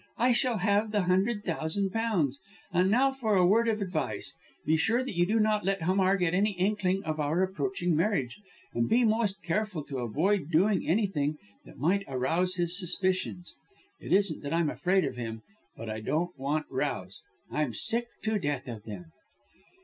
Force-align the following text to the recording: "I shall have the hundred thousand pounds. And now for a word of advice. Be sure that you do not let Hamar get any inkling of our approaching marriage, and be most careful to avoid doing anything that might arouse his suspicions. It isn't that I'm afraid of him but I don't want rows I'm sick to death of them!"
"I 0.17 0.31
shall 0.31 0.57
have 0.57 0.89
the 0.91 1.03
hundred 1.03 1.45
thousand 1.45 1.91
pounds. 1.91 2.39
And 2.73 2.89
now 2.89 3.11
for 3.11 3.35
a 3.35 3.45
word 3.45 3.67
of 3.67 3.83
advice. 3.83 4.33
Be 4.65 4.75
sure 4.75 5.03
that 5.03 5.15
you 5.15 5.27
do 5.27 5.39
not 5.39 5.63
let 5.63 5.83
Hamar 5.83 6.17
get 6.17 6.33
any 6.33 6.53
inkling 6.53 7.03
of 7.03 7.19
our 7.19 7.43
approaching 7.43 7.95
marriage, 7.95 8.39
and 8.73 8.89
be 8.89 9.03
most 9.05 9.43
careful 9.43 9.83
to 9.83 9.99
avoid 9.99 10.49
doing 10.49 10.87
anything 10.87 11.37
that 11.65 11.77
might 11.77 12.03
arouse 12.07 12.55
his 12.55 12.79
suspicions. 12.79 13.53
It 13.99 14.11
isn't 14.11 14.41
that 14.41 14.53
I'm 14.53 14.71
afraid 14.71 15.05
of 15.05 15.17
him 15.17 15.43
but 15.77 15.87
I 15.87 15.99
don't 15.99 16.35
want 16.35 16.65
rows 16.71 17.21
I'm 17.51 17.75
sick 17.75 18.07
to 18.23 18.39
death 18.39 18.67
of 18.67 18.85
them!" 18.85 19.11